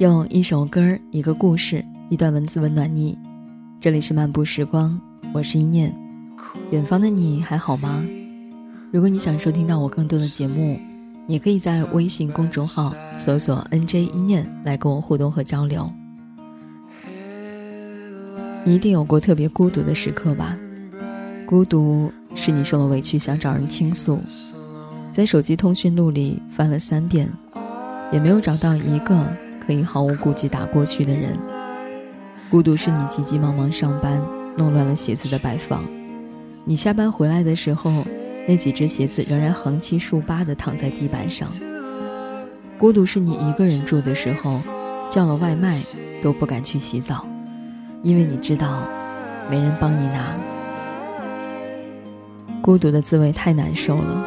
[0.00, 3.18] 用一首歌、一个故事、一段文字温暖你。
[3.78, 4.98] 这里是漫步时光，
[5.34, 5.94] 我是一念。
[6.70, 8.02] 远方的你还好吗？
[8.90, 10.80] 如果你想收听到我更多的节目，
[11.26, 15.92] 你可以在微信公众号搜索 “nj 一念”来跟我互动和交流。
[18.64, 20.56] 你一定有过特别孤独的时刻吧？
[21.44, 24.18] 孤独是你受了委屈想找人倾诉，
[25.12, 27.28] 在手机通讯录里翻了三遍，
[28.10, 29.30] 也没有找到一个。
[29.60, 31.38] 可以毫无顾忌打过去的人，
[32.50, 34.20] 孤独是你急急忙忙上班，
[34.56, 35.80] 弄乱了鞋子的摆放；
[36.64, 38.04] 你下班回来的时候，
[38.48, 41.48] 那几只鞋子仍然横七竖八地躺在地板上。
[42.78, 44.60] 孤独是你一个人住的时候，
[45.08, 45.78] 叫了外卖
[46.22, 47.26] 都不敢去洗澡，
[48.02, 48.82] 因为你知道，
[49.50, 50.34] 没人帮你拿。
[52.62, 54.26] 孤独的滋味太难受了，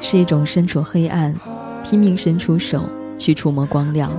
[0.00, 1.34] 是一种身处黑暗，
[1.84, 2.88] 拼命伸出手
[3.18, 4.10] 去触摸光亮。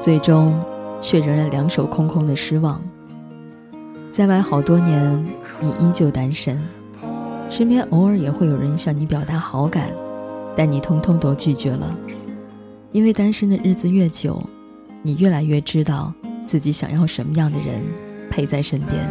[0.00, 0.58] 最终，
[1.00, 2.80] 却仍然两手空空的失望。
[4.12, 5.26] 在外好多年，
[5.60, 6.60] 你依旧单身，
[7.50, 9.90] 身边偶尔也会有人向你表达好感，
[10.56, 11.96] 但你通通都拒绝了。
[12.92, 14.42] 因为单身的日子越久，
[15.02, 16.12] 你越来越知道
[16.46, 17.82] 自己想要什么样的人
[18.30, 19.04] 陪在身边，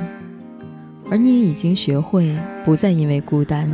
[1.11, 3.69] 而你也已经学会不再因为孤单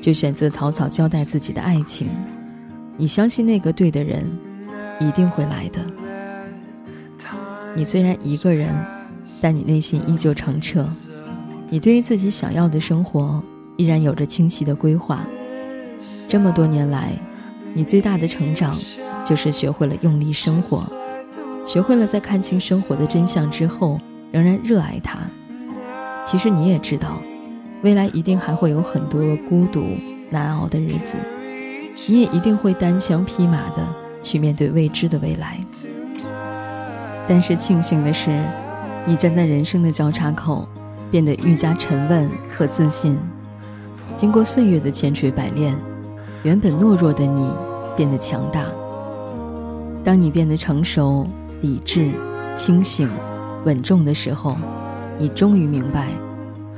[0.00, 2.08] 就选择草草交代自己的爱情。
[2.96, 4.24] 你相信那个对的人
[4.98, 5.80] 一定会来的。
[7.76, 8.72] 你虽然一个人，
[9.40, 10.88] 但你内心依旧澄澈。
[11.70, 13.42] 你对于自己想要的生活
[13.76, 15.26] 依然有着清晰的规划。
[16.28, 17.12] 这么多年来，
[17.72, 18.78] 你最大的成长
[19.24, 20.84] 就是学会了用力生活，
[21.66, 23.98] 学会了在看清生活的真相之后
[24.30, 25.18] 仍然热爱它。
[26.24, 27.20] 其实你也知道，
[27.82, 29.84] 未来一定还会有很多孤独
[30.30, 31.16] 难熬的日子，
[32.06, 33.84] 你也一定会单枪匹马的
[34.22, 35.58] 去面对未知的未来。
[37.26, 38.42] 但是庆幸的是，
[39.06, 40.68] 你站在人生的交叉口，
[41.10, 43.18] 变得愈加沉稳和自信。
[44.14, 45.74] 经过岁月的千锤百炼，
[46.42, 47.50] 原本懦弱的你
[47.96, 48.66] 变得强大。
[50.04, 51.26] 当你变得成熟、
[51.62, 52.10] 理智、
[52.54, 53.08] 清醒、
[53.64, 54.56] 稳重的时候，
[55.18, 56.08] 你终于明白，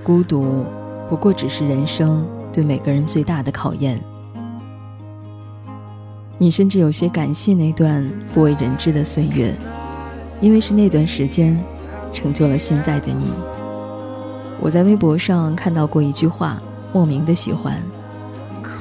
[0.04, 0.64] 孤独
[1.10, 4.00] 不过只是人生对每个人最大的考验。
[6.38, 9.52] 你甚至有些感谢那段不为人知的岁月。
[10.40, 11.58] 因为是那段时间，
[12.12, 13.24] 成就了现在的你。
[14.60, 16.60] 我在微博上看到过一句话，
[16.92, 17.82] 莫名的喜欢。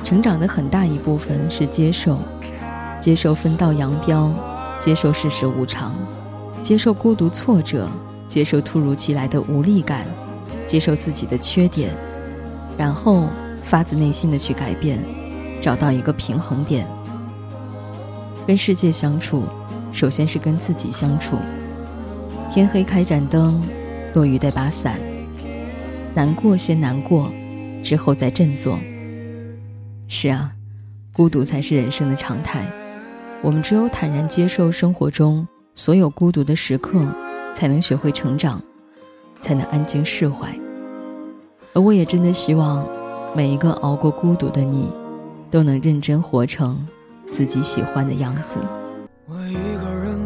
[0.03, 2.19] 成长的很大一部分是接受，
[2.99, 4.33] 接受分道扬镳，
[4.79, 5.95] 接受世事无常，
[6.61, 7.87] 接受孤独挫折，
[8.27, 10.05] 接受突如其来的无力感，
[10.65, 11.95] 接受自己的缺点，
[12.77, 13.27] 然后
[13.61, 15.03] 发自内心的去改变，
[15.61, 16.87] 找到一个平衡点。
[18.45, 19.43] 跟世界相处。
[19.95, 21.37] 首先是跟自己相处。
[22.51, 23.63] 天黑开盏灯，
[24.13, 24.99] 落雨带把伞。
[26.13, 27.31] 难过先难过，
[27.81, 28.77] 之后再振作。
[30.09, 30.51] 是啊，
[31.13, 32.67] 孤独才是人生的常态。
[33.41, 37.01] 我们只有坦然接受生活中所有孤独的时刻，
[37.53, 38.61] 才能学会成长，
[39.39, 40.53] 才能安静释怀。
[41.73, 42.85] 而我也真的希望，
[43.33, 44.89] 每一个熬过孤独的你，
[45.49, 46.85] 都能认真活成
[47.29, 48.59] 自己喜欢的样子。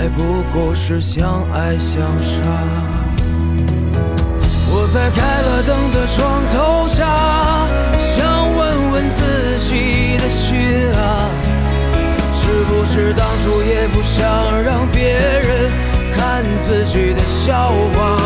[0.00, 2.40] 还不过是相爱相杀。
[4.72, 7.04] 我在开了灯的床头下，
[7.98, 10.56] 想问问自己的心
[10.96, 11.28] 啊，
[12.32, 15.70] 是不是当初也不想让别人
[16.16, 18.16] 看自己的笑话？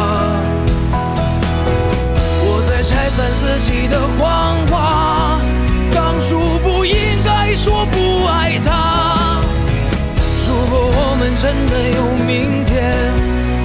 [2.46, 5.40] 我在拆散自己的谎话，
[5.92, 6.94] 当初不应
[7.24, 7.98] 该说不
[11.44, 12.82] 真的有明天，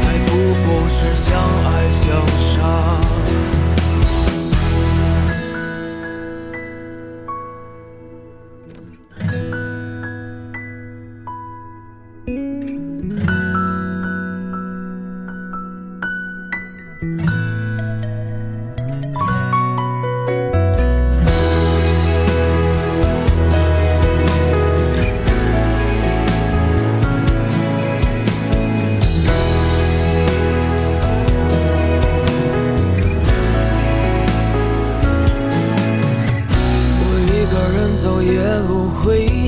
[0.03, 0.31] 还不
[0.65, 2.99] 过是相爱相杀。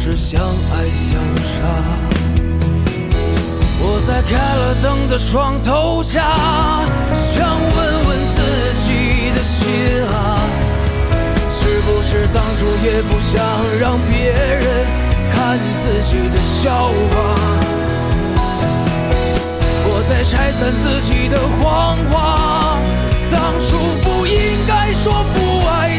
[0.00, 1.58] 是相爱相杀，
[3.80, 6.22] 我在开了灯的床头下，
[7.12, 8.40] 想问问自
[8.84, 9.66] 己的心
[10.06, 10.38] 啊，
[11.50, 13.44] 是不是当初也不想
[13.80, 14.86] 让别人
[15.32, 17.34] 看自己的笑话？
[19.90, 22.78] 我在拆散自己的谎话，
[23.32, 25.98] 当初不应该说不爱